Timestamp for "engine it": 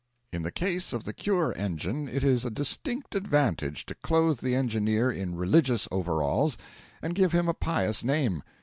1.55-2.23